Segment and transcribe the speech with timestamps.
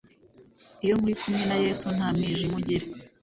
[0.83, 2.85] Iyo muri kumwe na yesu ntamwijima ugira